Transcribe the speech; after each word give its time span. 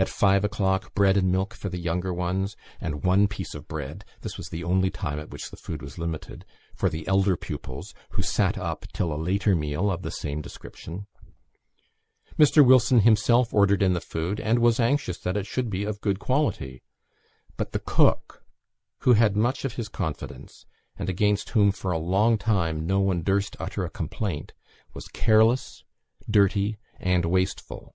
At 0.00 0.08
five 0.08 0.42
o'clock, 0.44 0.96
bread 0.96 1.16
and 1.16 1.30
milk 1.30 1.54
for 1.54 1.68
the 1.68 1.78
younger 1.78 2.12
ones; 2.12 2.56
and 2.80 3.04
one 3.04 3.28
piece 3.28 3.54
of 3.54 3.68
bread 3.68 4.04
(this 4.22 4.36
was 4.36 4.48
the 4.48 4.64
only 4.64 4.90
time 4.90 5.20
at 5.20 5.30
which 5.30 5.48
the 5.52 5.56
food 5.56 5.80
was 5.80 5.96
limited) 5.96 6.44
for 6.74 6.88
the 6.90 7.06
elder 7.06 7.36
pupils, 7.36 7.94
who 8.10 8.20
sat 8.22 8.58
up 8.58 8.84
till 8.92 9.12
a 9.12 9.14
later 9.14 9.54
meal 9.54 9.92
of 9.92 10.02
the 10.02 10.10
same 10.10 10.40
description. 10.42 11.06
Mr. 12.36 12.66
Wilson 12.66 13.02
himself 13.02 13.54
ordered 13.54 13.80
in 13.80 13.92
the 13.92 14.00
food, 14.00 14.40
and 14.40 14.58
was 14.58 14.80
anxious 14.80 15.18
that 15.18 15.36
it 15.36 15.46
should 15.46 15.70
be 15.70 15.84
of 15.84 16.00
good 16.00 16.18
quality. 16.18 16.82
But 17.56 17.70
the 17.70 17.78
cook, 17.78 18.44
who 19.02 19.12
had 19.12 19.36
much 19.36 19.64
of 19.64 19.74
his 19.74 19.88
confidence, 19.88 20.66
and 20.96 21.08
against 21.08 21.50
whom 21.50 21.70
for 21.70 21.92
a 21.92 21.96
long 21.98 22.38
time 22.38 22.88
no 22.88 22.98
one 22.98 23.22
durst 23.22 23.54
utter 23.60 23.84
a 23.84 23.88
complaint, 23.88 24.52
was 24.92 25.06
careless, 25.06 25.84
dirty, 26.28 26.76
and 26.98 27.24
wasteful. 27.26 27.94